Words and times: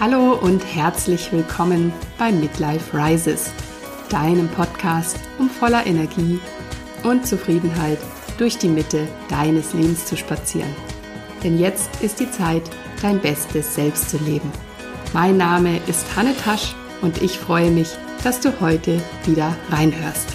Hallo 0.00 0.32
und 0.32 0.64
herzlich 0.64 1.30
willkommen 1.30 1.92
bei 2.16 2.32
Midlife 2.32 2.96
Rises, 2.96 3.50
deinem 4.08 4.48
Podcast, 4.48 5.18
um 5.38 5.50
voller 5.50 5.86
Energie 5.86 6.40
und 7.02 7.26
Zufriedenheit 7.26 7.98
durch 8.38 8.56
die 8.56 8.70
Mitte 8.70 9.06
deines 9.28 9.74
Lebens 9.74 10.06
zu 10.06 10.16
spazieren. 10.16 10.74
Denn 11.44 11.58
jetzt 11.58 12.02
ist 12.02 12.18
die 12.18 12.30
Zeit, 12.30 12.62
dein 13.02 13.20
bestes 13.20 13.74
Selbst 13.74 14.08
zu 14.08 14.16
leben. 14.16 14.50
Mein 15.12 15.36
Name 15.36 15.78
ist 15.86 16.16
Hanne 16.16 16.34
Tasch 16.34 16.74
und 17.02 17.20
ich 17.20 17.38
freue 17.38 17.70
mich, 17.70 17.90
dass 18.24 18.40
du 18.40 18.58
heute 18.58 19.02
wieder 19.26 19.54
reinhörst. 19.68 20.28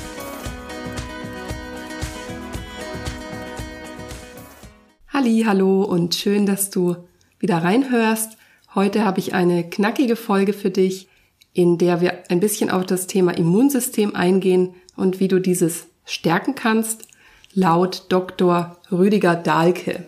Halli, 5.11 5.43
hallo 5.43 5.81
und 5.81 6.13
schön, 6.13 6.45
dass 6.45 6.69
du 6.69 6.97
wieder 7.39 7.63
reinhörst 7.63 8.37
Heute 8.75 9.05
habe 9.05 9.21
ich 9.21 9.33
eine 9.33 9.63
knackige 9.63 10.17
Folge 10.17 10.51
für 10.51 10.69
dich, 10.69 11.07
in 11.53 11.77
der 11.77 12.01
wir 12.01 12.23
ein 12.27 12.41
bisschen 12.41 12.69
auf 12.69 12.85
das 12.85 13.07
Thema 13.07 13.31
Immunsystem 13.31 14.13
eingehen 14.13 14.75
und 14.97 15.21
wie 15.21 15.29
du 15.29 15.39
dieses 15.39 15.87
stärken 16.03 16.55
kannst, 16.55 17.07
laut 17.53 18.07
Dr. 18.09 18.77
Rüdiger 18.91 19.35
Dahlke. 19.37 20.05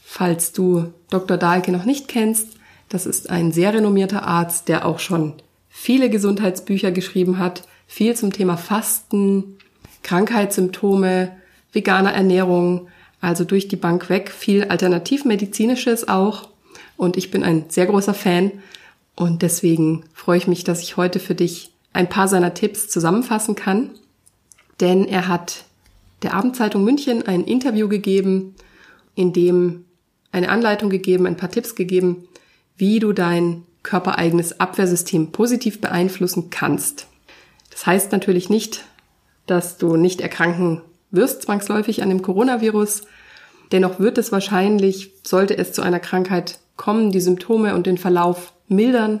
Falls 0.00 0.52
du 0.52 0.92
Dr. 1.10 1.36
Dahlke 1.36 1.72
noch 1.72 1.84
nicht 1.84 2.06
kennst, 2.06 2.50
das 2.88 3.04
ist 3.04 3.30
ein 3.30 3.50
sehr 3.50 3.74
renommierter 3.74 4.22
Arzt, 4.22 4.68
der 4.68 4.86
auch 4.86 5.00
schon 5.00 5.34
viele 5.68 6.08
Gesundheitsbücher 6.08 6.92
geschrieben 6.92 7.40
hat, 7.40 7.66
viel 7.88 8.14
zum 8.14 8.32
Thema 8.32 8.56
Fasten, 8.56 9.58
Krankheitssymptome, 10.04 11.32
veganer 11.72 12.12
Ernährung, 12.12 12.86
also 13.20 13.42
durch 13.42 13.66
die 13.66 13.74
Bank 13.74 14.08
weg, 14.08 14.30
viel 14.30 14.62
alternativmedizinisches 14.62 16.06
auch. 16.06 16.48
Und 16.96 17.16
ich 17.16 17.30
bin 17.30 17.44
ein 17.44 17.66
sehr 17.68 17.86
großer 17.86 18.14
Fan 18.14 18.52
und 19.14 19.42
deswegen 19.42 20.04
freue 20.12 20.38
ich 20.38 20.46
mich, 20.46 20.64
dass 20.64 20.82
ich 20.82 20.96
heute 20.96 21.18
für 21.18 21.34
dich 21.34 21.72
ein 21.92 22.08
paar 22.08 22.28
seiner 22.28 22.54
Tipps 22.54 22.88
zusammenfassen 22.88 23.54
kann. 23.54 23.90
Denn 24.80 25.06
er 25.06 25.28
hat 25.28 25.64
der 26.22 26.34
Abendzeitung 26.34 26.84
München 26.84 27.26
ein 27.26 27.44
Interview 27.44 27.88
gegeben, 27.88 28.54
in 29.14 29.32
dem 29.32 29.84
eine 30.32 30.50
Anleitung 30.50 30.90
gegeben, 30.90 31.26
ein 31.26 31.36
paar 31.36 31.50
Tipps 31.50 31.74
gegeben, 31.74 32.28
wie 32.76 32.98
du 32.98 33.12
dein 33.12 33.62
körpereigenes 33.82 34.60
Abwehrsystem 34.60 35.32
positiv 35.32 35.80
beeinflussen 35.80 36.50
kannst. 36.50 37.06
Das 37.70 37.86
heißt 37.86 38.12
natürlich 38.12 38.50
nicht, 38.50 38.84
dass 39.46 39.78
du 39.78 39.96
nicht 39.96 40.20
erkranken 40.20 40.82
wirst 41.10 41.42
zwangsläufig 41.42 42.02
an 42.02 42.10
dem 42.10 42.20
Coronavirus. 42.20 43.02
Dennoch 43.72 43.98
wird 43.98 44.18
es 44.18 44.32
wahrscheinlich, 44.32 45.12
sollte 45.22 45.56
es 45.56 45.72
zu 45.72 45.82
einer 45.82 46.00
Krankheit 46.00 46.58
kommen, 46.76 47.10
die 47.10 47.20
Symptome 47.20 47.74
und 47.74 47.86
den 47.86 47.98
Verlauf 47.98 48.52
mildern, 48.68 49.20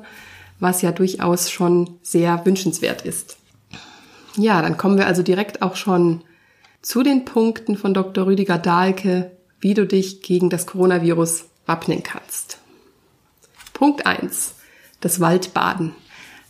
was 0.58 0.82
ja 0.82 0.92
durchaus 0.92 1.50
schon 1.50 1.98
sehr 2.02 2.44
wünschenswert 2.44 3.02
ist. 3.02 3.36
Ja, 4.36 4.62
dann 4.62 4.76
kommen 4.76 4.98
wir 4.98 5.06
also 5.06 5.22
direkt 5.22 5.62
auch 5.62 5.76
schon 5.76 6.22
zu 6.82 7.02
den 7.02 7.24
Punkten 7.24 7.76
von 7.76 7.94
Dr. 7.94 8.26
Rüdiger 8.26 8.58
Dahlke, 8.58 9.32
wie 9.60 9.74
du 9.74 9.86
dich 9.86 10.22
gegen 10.22 10.50
das 10.50 10.66
Coronavirus 10.66 11.46
wappnen 11.66 12.02
kannst. 12.02 12.58
Punkt 13.72 14.06
eins: 14.06 14.54
Das 15.00 15.20
Waldbaden. 15.20 15.94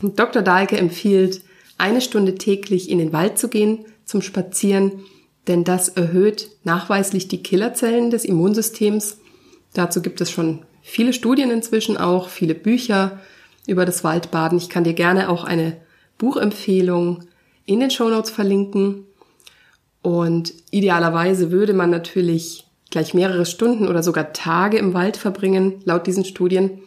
Dr. 0.01 0.43
Dahlke 0.43 0.77
empfiehlt, 0.77 1.43
eine 1.79 2.01
Stunde 2.01 2.35
täglich 2.37 2.91
in 2.91 2.99
den 2.99 3.13
Wald 3.13 3.39
zu 3.39 3.49
gehen 3.49 3.87
zum 4.05 4.23
Spazieren, 4.23 5.05
denn 5.47 5.65
das 5.65 5.89
erhöht 5.89 6.51
nachweislich 6.65 7.29
die 7.29 7.43
Killerzellen 7.43 8.11
des 8.11 8.25
Immunsystems. 8.25 9.19
Dazu 9.75 10.03
gibt 10.03 10.21
es 10.21 10.31
schon 10.31 10.63
viele 10.87 11.13
Studien 11.13 11.51
inzwischen 11.51 11.97
auch, 11.97 12.29
viele 12.29 12.55
Bücher 12.55 13.19
über 13.67 13.85
das 13.85 14.05
Waldbaden. 14.05 14.57
Ich 14.57 14.69
kann 14.69 14.85
dir 14.85 14.95
gerne 14.95 15.29
auch 15.29 15.43
eine 15.43 15.77
Buchempfehlung 16.17 17.25
in 17.65 17.81
den 17.81 17.91
Shownotes 17.91 18.31
verlinken. 18.31 19.05
Und 20.01 20.55
idealerweise 20.71 21.51
würde 21.51 21.73
man 21.73 21.91
natürlich 21.91 22.69
gleich 22.91 23.15
mehrere 23.15 23.47
Stunden 23.47 23.89
oder 23.89 24.05
sogar 24.05 24.33
Tage 24.33 24.79
im 24.79 24.95
Wald 24.95 25.17
verbringen, 25.17 25.83
laut 25.85 26.07
diesen 26.07 26.25
Studien, 26.25 26.83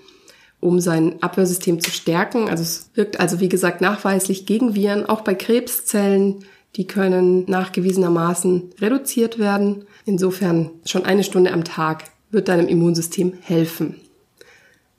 um 0.62 0.80
sein 0.80 1.22
Abwehrsystem 1.22 1.82
zu 1.82 1.92
stärken. 1.92 2.50
Also 2.50 2.64
es 2.64 2.92
wirkt 2.94 3.20
also, 3.20 3.42
wie 3.42 3.50
gesagt, 3.50 3.82
nachweislich 3.82 4.46
gegen 4.46 4.76
Viren, 4.76 5.06
auch 5.06 5.22
bei 5.22 5.36
Krebszellen. 5.36 6.46
Die 6.78 6.88
können 6.88 7.44
nachgewiesenermaßen 7.48 8.70
reduziert 8.80 9.40
werden. 9.40 9.86
Insofern 10.06 10.70
schon 10.86 11.04
eine 11.04 11.26
Stunde 11.26 11.52
am 11.52 11.66
Tag 11.66 12.06
wird 12.32 12.48
deinem 12.48 12.68
Immunsystem 12.68 13.34
helfen. 13.42 13.96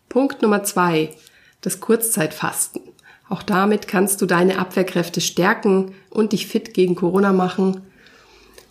Punkt 0.08 0.42
Nummer 0.42 0.64
zwei, 0.64 1.10
das 1.60 1.80
Kurzzeitfasten. 1.80 2.82
Auch 3.28 3.42
damit 3.42 3.86
kannst 3.86 4.20
du 4.20 4.26
deine 4.26 4.58
Abwehrkräfte 4.58 5.20
stärken 5.20 5.94
und 6.10 6.32
dich 6.32 6.48
fit 6.48 6.74
gegen 6.74 6.96
Corona 6.96 7.32
machen. 7.32 7.82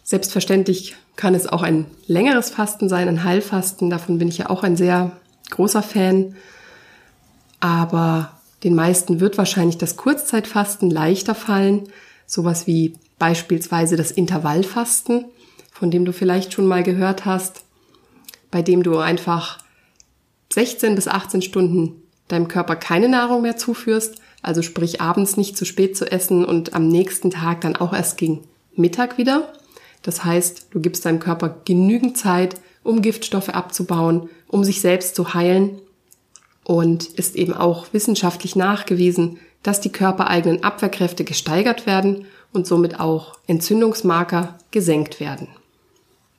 Selbstverständlich 0.04 0.98
kann 1.16 1.34
es 1.34 1.48
auch 1.48 1.62
ein 1.62 1.86
längeres 2.08 2.50
Fasten 2.50 2.90
sein, 2.90 3.08
ein 3.08 3.24
Heilfasten. 3.24 3.90
Davon 3.90 4.18
bin 4.18 4.28
ich 4.28 4.40
ja 4.40 4.50
auch 4.50 4.64
ein 4.64 4.76
sehr 4.76 5.12
großer 5.50 5.82
Fan. 5.82 6.36
Aber 7.62 8.34
den 8.64 8.76
meisten 8.76 9.22
wird 9.22 9.38
wahrscheinlich 9.38 9.78
das 9.78 9.96
Kurzzeitfasten 9.96 10.92
leichter 10.92 11.36
fallen. 11.36 11.88
Sowas 12.26 12.68
wie 12.68 12.96
beispielsweise 13.18 13.96
das 13.96 14.12
Intervallfasten, 14.12 15.26
von 15.72 15.90
dem 15.90 16.04
du 16.04 16.12
vielleicht 16.12 16.52
schon 16.52 16.68
mal 16.68 16.84
gehört 16.84 17.26
hast 17.26 17.64
bei 18.52 18.62
dem 18.62 18.84
du 18.84 18.98
einfach 18.98 19.60
16 20.54 20.96
bis 20.96 21.08
18 21.08 21.42
Stunden 21.42 22.02
deinem 22.28 22.48
Körper 22.48 22.76
keine 22.76 23.10
Nahrung 23.10 23.42
mehr 23.42 23.58
zuführst, 23.58 24.16
also 24.42 24.62
sprich 24.62 25.02
abends 25.02 25.38
nicht 25.38 25.58
zu 25.58 25.66
spät 25.66 25.98
zu 25.98 26.12
essen 26.12 26.46
und 26.46 26.74
am 26.74 26.88
nächsten 26.88 27.32
Tag 27.32 27.62
dann 27.62 27.76
auch 27.76 27.94
erst 27.94 28.18
gegen 28.18 28.42
Mittag 28.76 29.18
wieder. 29.18 29.52
Das 30.02 30.24
heißt, 30.24 30.68
du 30.72 30.80
gibst 30.80 31.06
deinem 31.06 31.20
Körper 31.20 31.58
genügend 31.66 32.18
Zeit, 32.18 32.56
um 32.84 33.02
Giftstoffe 33.02 33.50
abzubauen, 33.50 34.30
um 34.48 34.64
sich 34.64 34.82
selbst 34.82 35.16
zu 35.16 35.34
heilen 35.34 35.80
und 36.64 37.08
ist 37.08 37.36
eben 37.36 37.54
auch 37.54 37.88
wissenschaftlich 37.92 38.56
nachgewiesen, 38.56 39.40
dass 39.64 39.82
die 39.82 39.92
körpereigenen 39.92 40.64
Abwehrkräfte 40.64 41.26
gesteigert 41.26 41.86
werden 41.86 42.26
und 42.54 42.66
somit 42.66 43.00
auch 43.00 43.38
Entzündungsmarker 43.48 44.58
gesenkt 44.72 45.20
werden. 45.20 45.50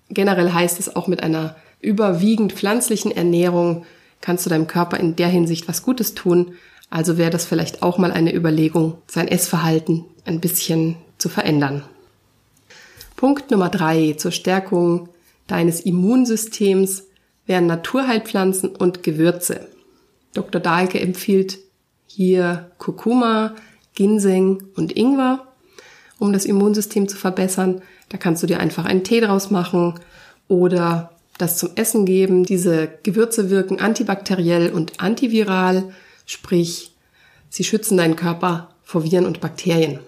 Generell 0.08 0.52
heißt 0.52 0.80
es 0.80 0.96
auch 0.96 1.06
mit 1.06 1.22
einer 1.22 1.56
überwiegend 1.80 2.52
pflanzlichen 2.52 3.10
Ernährung 3.10 3.84
kannst 4.20 4.44
du 4.44 4.50
deinem 4.50 4.66
Körper 4.66 4.98
in 4.98 5.16
der 5.16 5.28
Hinsicht 5.28 5.68
was 5.68 5.82
Gutes 5.82 6.14
tun. 6.14 6.54
Also 6.90 7.16
wäre 7.16 7.30
das 7.30 7.44
vielleicht 7.44 7.82
auch 7.82 7.98
mal 7.98 8.12
eine 8.12 8.34
Überlegung, 8.34 8.98
sein 9.06 9.28
Essverhalten 9.28 10.04
ein 10.24 10.40
bisschen 10.40 10.96
zu 11.18 11.28
verändern. 11.28 11.84
Punkt 13.16 13.50
Nummer 13.50 13.68
drei 13.68 14.14
zur 14.16 14.32
Stärkung 14.32 15.08
deines 15.46 15.80
Immunsystems 15.80 17.04
wären 17.46 17.66
Naturheilpflanzen 17.66 18.70
und 18.70 19.02
Gewürze. 19.02 19.68
Dr. 20.34 20.60
Dahlke 20.60 21.00
empfiehlt 21.00 21.58
hier 22.06 22.70
Kurkuma, 22.78 23.54
Ginseng 23.94 24.62
und 24.76 24.96
Ingwer, 24.96 25.46
um 26.18 26.32
das 26.32 26.44
Immunsystem 26.44 27.08
zu 27.08 27.16
verbessern. 27.16 27.82
Da 28.08 28.18
kannst 28.18 28.42
du 28.42 28.46
dir 28.46 28.60
einfach 28.60 28.84
einen 28.84 29.04
Tee 29.04 29.20
draus 29.20 29.50
machen 29.50 29.94
oder 30.48 31.10
das 31.40 31.58
zum 31.58 31.70
Essen 31.76 32.06
geben. 32.06 32.44
Diese 32.44 32.88
Gewürze 33.02 33.50
wirken 33.50 33.80
antibakteriell 33.80 34.70
und 34.70 35.00
antiviral, 35.00 35.92
sprich, 36.26 36.92
sie 37.48 37.64
schützen 37.64 37.96
deinen 37.96 38.16
Körper 38.16 38.74
vor 38.82 39.04
Viren 39.04 39.26
und 39.26 39.40
Bakterien. 39.40 40.00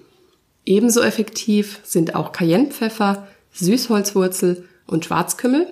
Ebenso 0.65 1.03
effektiv 1.03 1.81
sind 1.83 2.15
auch 2.15 2.33
Cayennepfeffer, 2.33 3.27
Süßholzwurzel 3.53 4.69
und 4.87 5.05
Schwarzkümmel. 5.05 5.67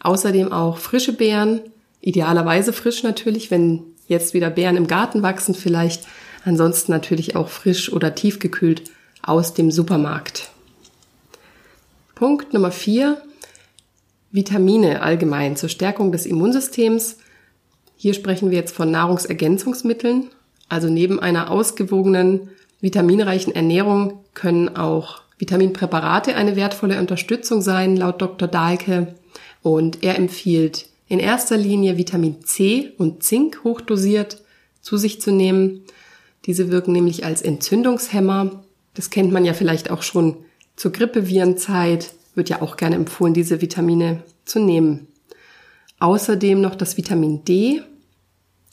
Außerdem 0.00 0.52
auch 0.52 0.78
frische 0.78 1.12
Beeren, 1.12 1.60
idealerweise 2.00 2.72
frisch 2.72 3.02
natürlich, 3.02 3.50
wenn 3.50 3.82
jetzt 4.06 4.34
wieder 4.34 4.50
Beeren 4.50 4.76
im 4.76 4.86
Garten 4.86 5.22
wachsen 5.22 5.54
vielleicht. 5.54 6.06
Ansonsten 6.44 6.92
natürlich 6.92 7.36
auch 7.36 7.48
frisch 7.48 7.92
oder 7.92 8.14
tiefgekühlt 8.14 8.82
aus 9.22 9.54
dem 9.54 9.70
Supermarkt. 9.70 10.50
Punkt 12.14 12.52
Nummer 12.52 12.70
vier 12.70 13.20
Vitamine 14.34 15.00
allgemein 15.00 15.54
zur 15.54 15.68
Stärkung 15.68 16.10
des 16.10 16.26
Immunsystems. 16.26 17.18
Hier 17.96 18.14
sprechen 18.14 18.50
wir 18.50 18.58
jetzt 18.58 18.74
von 18.74 18.90
Nahrungsergänzungsmitteln. 18.90 20.28
Also 20.68 20.88
neben 20.88 21.20
einer 21.20 21.52
ausgewogenen, 21.52 22.48
vitaminreichen 22.80 23.54
Ernährung 23.54 24.24
können 24.34 24.74
auch 24.74 25.22
Vitaminpräparate 25.38 26.34
eine 26.34 26.56
wertvolle 26.56 26.98
Unterstützung 26.98 27.62
sein, 27.62 27.96
laut 27.96 28.20
Dr. 28.20 28.48
Dahlke. 28.48 29.14
Und 29.62 30.02
er 30.02 30.16
empfiehlt 30.16 30.86
in 31.06 31.20
erster 31.20 31.56
Linie 31.56 31.96
Vitamin 31.96 32.42
C 32.42 32.92
und 32.98 33.22
Zink 33.22 33.60
hochdosiert 33.62 34.42
zu 34.80 34.96
sich 34.96 35.20
zu 35.20 35.30
nehmen. 35.30 35.82
Diese 36.46 36.72
wirken 36.72 36.90
nämlich 36.90 37.24
als 37.24 37.40
Entzündungshemmer. 37.40 38.64
Das 38.94 39.10
kennt 39.10 39.30
man 39.30 39.44
ja 39.44 39.52
vielleicht 39.52 39.92
auch 39.92 40.02
schon 40.02 40.38
zur 40.74 40.90
Grippevirenzeit 40.90 42.14
wird 42.34 42.48
ja 42.48 42.62
auch 42.62 42.76
gerne 42.76 42.96
empfohlen, 42.96 43.34
diese 43.34 43.60
Vitamine 43.60 44.22
zu 44.44 44.58
nehmen. 44.58 45.08
Außerdem 46.00 46.60
noch 46.60 46.74
das 46.74 46.96
Vitamin 46.96 47.44
D 47.44 47.82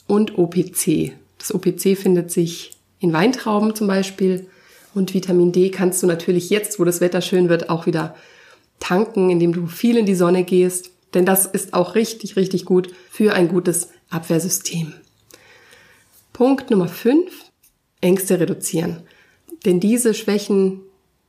und 0.07 0.37
OPC. 0.37 1.13
Das 1.37 1.53
OPC 1.53 1.97
findet 1.97 2.31
sich 2.31 2.71
in 2.99 3.13
Weintrauben 3.13 3.75
zum 3.75 3.87
Beispiel 3.87 4.47
und 4.93 5.13
Vitamin 5.13 5.51
D 5.51 5.69
kannst 5.69 6.03
du 6.03 6.07
natürlich 6.07 6.49
jetzt, 6.49 6.79
wo 6.79 6.83
das 6.83 7.01
Wetter 7.01 7.21
schön 7.21 7.49
wird, 7.49 7.69
auch 7.69 7.85
wieder 7.85 8.15
tanken, 8.79 9.29
indem 9.29 9.53
du 9.53 9.67
viel 9.67 9.97
in 9.97 10.05
die 10.05 10.15
Sonne 10.15 10.43
gehst. 10.43 10.91
Denn 11.13 11.25
das 11.25 11.45
ist 11.45 11.73
auch 11.73 11.95
richtig, 11.95 12.35
richtig 12.35 12.65
gut 12.65 12.93
für 13.09 13.33
ein 13.33 13.47
gutes 13.47 13.89
Abwehrsystem. 14.09 14.93
Punkt 16.33 16.71
Nummer 16.71 16.87
5. 16.87 17.31
Ängste 18.01 18.39
reduzieren. 18.39 19.03
Denn 19.65 19.79
diese 19.79 20.13
schwächen 20.13 20.81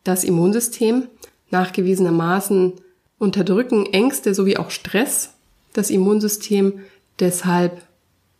das 0.04 0.24
Immunsystem. 0.24 1.08
Nachgewiesenermaßen 1.52 2.72
unterdrücken 3.18 3.86
Ängste 3.86 4.34
sowie 4.34 4.56
auch 4.56 4.70
Stress 4.70 5.34
das 5.72 5.90
Immunsystem. 5.90 6.80
Deshalb 7.20 7.82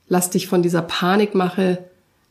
lass 0.09 0.31
dich 0.31 0.49
von 0.49 0.63
dieser 0.63 0.83
Panikmache 0.83 1.79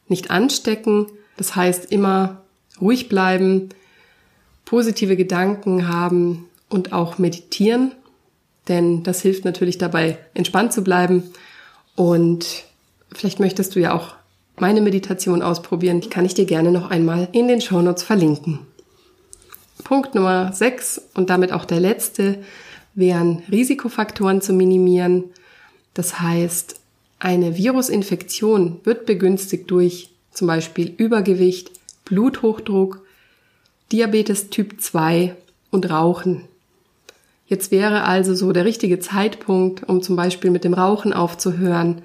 nicht 0.07 0.29
anstecken. 0.29 1.07
Das 1.37 1.55
heißt 1.55 1.91
immer 1.91 2.41
ruhig 2.79 3.09
bleiben, 3.09 3.69
positive 4.65 5.15
Gedanken 5.15 5.87
haben 5.87 6.45
und 6.69 6.93
auch 6.93 7.17
meditieren, 7.17 7.91
denn 8.67 9.03
das 9.03 9.21
hilft 9.21 9.45
natürlich 9.45 9.77
dabei, 9.77 10.17
entspannt 10.33 10.73
zu 10.73 10.83
bleiben. 10.83 11.23
Und 11.95 12.63
vielleicht 13.13 13.39
möchtest 13.39 13.75
du 13.75 13.79
ja 13.79 13.93
auch 13.93 14.15
meine 14.57 14.81
Meditation 14.81 15.41
ausprobieren. 15.41 16.01
Die 16.01 16.09
kann 16.09 16.25
ich 16.25 16.33
dir 16.33 16.45
gerne 16.45 16.71
noch 16.71 16.89
einmal 16.89 17.27
in 17.31 17.47
den 17.47 17.61
Shownotes 17.61 18.03
verlinken. 18.03 18.59
Punkt 19.83 20.15
Nummer 20.15 20.53
6 20.53 21.01
und 21.15 21.29
damit 21.29 21.51
auch 21.51 21.65
der 21.65 21.79
letzte 21.79 22.43
wären 22.93 23.43
Risikofaktoren 23.51 24.41
zu 24.41 24.53
minimieren. 24.53 25.25
Das 25.93 26.19
heißt, 26.19 26.79
eine 27.19 27.57
Virusinfektion 27.57 28.79
wird 28.83 29.05
begünstigt 29.05 29.69
durch 29.69 30.09
zum 30.31 30.47
Beispiel 30.47 30.93
Übergewicht, 30.97 31.71
Bluthochdruck, 32.05 33.01
Diabetes 33.91 34.49
Typ 34.49 34.81
2 34.81 35.35
und 35.69 35.89
Rauchen. 35.89 36.45
Jetzt 37.45 37.69
wäre 37.71 38.05
also 38.05 38.33
so 38.33 38.53
der 38.53 38.63
richtige 38.63 38.99
Zeitpunkt, 38.99 39.87
um 39.89 40.01
zum 40.01 40.15
Beispiel 40.15 40.51
mit 40.51 40.63
dem 40.63 40.73
Rauchen 40.73 41.11
aufzuhören, 41.11 42.01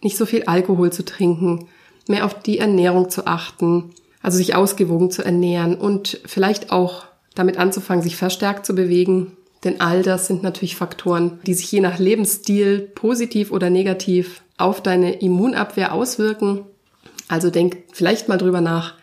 nicht 0.00 0.16
so 0.16 0.24
viel 0.24 0.44
Alkohol 0.44 0.92
zu 0.92 1.04
trinken, 1.04 1.66
mehr 2.06 2.24
auf 2.24 2.40
die 2.40 2.58
Ernährung 2.58 3.10
zu 3.10 3.26
achten, 3.26 3.90
also 4.28 4.36
sich 4.36 4.54
ausgewogen 4.54 5.10
zu 5.10 5.24
ernähren 5.24 5.74
und 5.74 6.20
vielleicht 6.26 6.70
auch 6.70 7.06
damit 7.34 7.56
anzufangen, 7.56 8.02
sich 8.02 8.16
verstärkt 8.16 8.66
zu 8.66 8.74
bewegen. 8.74 9.38
Denn 9.64 9.80
all 9.80 10.02
das 10.02 10.26
sind 10.26 10.42
natürlich 10.42 10.76
Faktoren, 10.76 11.38
die 11.46 11.54
sich 11.54 11.72
je 11.72 11.80
nach 11.80 11.98
Lebensstil 11.98 12.80
positiv 12.94 13.50
oder 13.50 13.70
negativ 13.70 14.42
auf 14.58 14.82
deine 14.82 15.14
Immunabwehr 15.14 15.94
auswirken. 15.94 16.66
Also 17.26 17.48
denk 17.48 17.78
vielleicht 17.94 18.28
mal 18.28 18.36
drüber 18.36 18.60
nach, 18.60 18.96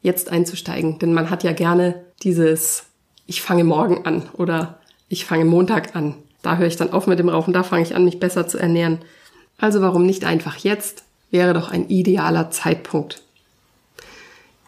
jetzt 0.00 0.32
einzusteigen. 0.32 0.98
Denn 0.98 1.14
man 1.14 1.30
hat 1.30 1.44
ja 1.44 1.52
gerne 1.52 2.02
dieses, 2.24 2.86
ich 3.28 3.40
fange 3.40 3.62
morgen 3.62 4.04
an 4.04 4.30
oder 4.32 4.80
ich 5.08 5.26
fange 5.26 5.44
Montag 5.44 5.94
an. 5.94 6.16
Da 6.42 6.56
höre 6.56 6.66
ich 6.66 6.76
dann 6.76 6.92
auf 6.92 7.06
mit 7.06 7.20
dem 7.20 7.28
Rauchen, 7.28 7.52
da 7.52 7.62
fange 7.62 7.84
ich 7.84 7.94
an, 7.94 8.04
mich 8.04 8.18
besser 8.18 8.48
zu 8.48 8.58
ernähren. 8.58 8.98
Also 9.58 9.80
warum 9.80 10.06
nicht 10.06 10.24
einfach 10.24 10.56
jetzt? 10.56 11.04
Wäre 11.30 11.54
doch 11.54 11.70
ein 11.70 11.88
idealer 11.88 12.50
Zeitpunkt. 12.50 13.22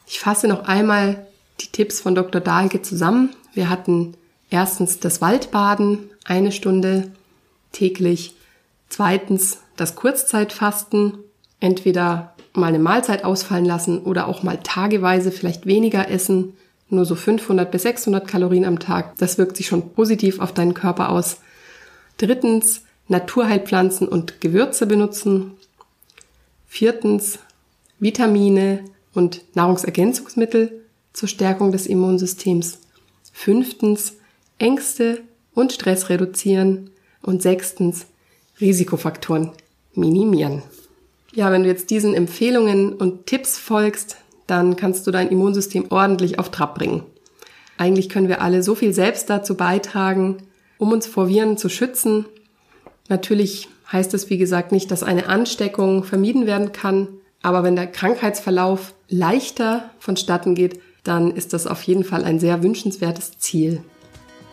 Ich 0.06 0.20
fasse 0.20 0.48
noch 0.48 0.64
einmal 0.64 1.26
die 1.60 1.68
Tipps 1.68 2.00
von 2.00 2.14
Dr. 2.14 2.40
Dahlke 2.40 2.82
zusammen. 2.82 3.30
Wir 3.52 3.70
hatten 3.70 4.14
erstens 4.50 5.00
das 5.00 5.20
Waldbaden, 5.20 6.10
eine 6.24 6.52
Stunde 6.52 7.12
täglich. 7.72 8.34
Zweitens 8.88 9.58
das 9.76 9.96
Kurzzeitfasten, 9.96 11.14
entweder 11.60 12.34
mal 12.52 12.68
eine 12.68 12.78
Mahlzeit 12.78 13.24
ausfallen 13.24 13.64
lassen 13.64 13.98
oder 14.00 14.28
auch 14.28 14.42
mal 14.42 14.58
tageweise 14.62 15.32
vielleicht 15.32 15.66
weniger 15.66 16.08
essen, 16.08 16.54
nur 16.90 17.04
so 17.04 17.16
500 17.16 17.70
bis 17.70 17.82
600 17.82 18.28
Kalorien 18.28 18.64
am 18.64 18.78
Tag. 18.78 19.16
Das 19.16 19.38
wirkt 19.38 19.56
sich 19.56 19.66
schon 19.66 19.90
positiv 19.90 20.38
auf 20.38 20.52
deinen 20.52 20.74
Körper 20.74 21.08
aus. 21.10 21.38
Drittens 22.18 22.82
Naturheilpflanzen 23.08 24.06
und 24.08 24.40
Gewürze 24.40 24.86
benutzen. 24.86 25.52
Viertens 26.68 27.38
Vitamine 27.98 28.84
und 29.14 29.42
Nahrungsergänzungsmittel 29.54 30.82
zur 31.12 31.28
Stärkung 31.28 31.72
des 31.72 31.86
Immunsystems. 31.86 32.78
Fünftens, 33.32 34.14
Ängste 34.58 35.22
und 35.54 35.72
Stress 35.72 36.08
reduzieren. 36.10 36.90
Und 37.22 37.40
sechstens, 37.40 38.06
Risikofaktoren 38.60 39.52
minimieren. 39.94 40.62
Ja, 41.32 41.50
wenn 41.50 41.62
du 41.62 41.68
jetzt 41.68 41.88
diesen 41.90 42.14
Empfehlungen 42.14 42.92
und 42.92 43.26
Tipps 43.26 43.58
folgst, 43.58 44.18
dann 44.46 44.76
kannst 44.76 45.06
du 45.06 45.10
dein 45.10 45.30
Immunsystem 45.30 45.86
ordentlich 45.90 46.38
auf 46.38 46.50
Trab 46.50 46.74
bringen. 46.74 47.02
Eigentlich 47.78 48.08
können 48.08 48.28
wir 48.28 48.42
alle 48.42 48.62
so 48.62 48.74
viel 48.74 48.92
selbst 48.92 49.30
dazu 49.30 49.56
beitragen, 49.56 50.36
um 50.78 50.92
uns 50.92 51.06
vor 51.06 51.28
Viren 51.28 51.56
zu 51.56 51.68
schützen. 51.68 52.26
Natürlich 53.08 53.68
heißt 53.90 54.14
es, 54.14 54.30
wie 54.30 54.38
gesagt, 54.38 54.70
nicht, 54.70 54.90
dass 54.90 55.02
eine 55.02 55.28
Ansteckung 55.28 56.04
vermieden 56.04 56.46
werden 56.46 56.72
kann, 56.72 57.08
aber 57.44 57.62
wenn 57.62 57.76
der 57.76 57.86
Krankheitsverlauf 57.86 58.94
leichter 59.08 59.90
vonstatten 59.98 60.54
geht, 60.54 60.80
dann 61.04 61.30
ist 61.30 61.52
das 61.52 61.66
auf 61.66 61.82
jeden 61.82 62.02
Fall 62.02 62.24
ein 62.24 62.40
sehr 62.40 62.62
wünschenswertes 62.62 63.38
Ziel. 63.38 63.82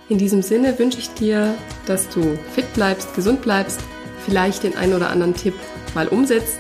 In 0.10 0.18
diesem 0.18 0.42
Sinne 0.42 0.78
wünsche 0.78 1.00
ich 1.00 1.10
dir, 1.14 1.56
dass 1.86 2.10
du 2.10 2.38
fit 2.54 2.72
bleibst, 2.74 3.16
gesund 3.16 3.42
bleibst, 3.42 3.80
vielleicht 4.26 4.64
den 4.64 4.76
einen 4.76 4.94
oder 4.94 5.10
anderen 5.10 5.34
Tipp 5.34 5.54
mal 5.96 6.10
umsetzt 6.10 6.60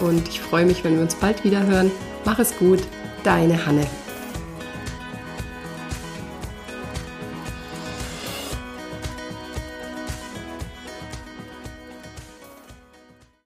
und 0.00 0.28
ich 0.28 0.38
freue 0.38 0.66
mich, 0.66 0.84
wenn 0.84 0.96
wir 0.96 1.02
uns 1.02 1.14
bald 1.14 1.44
wieder 1.44 1.66
hören. 1.66 1.90
Mach 2.26 2.38
es 2.38 2.54
gut, 2.58 2.80
deine 3.22 3.64
Hanne. 3.64 3.86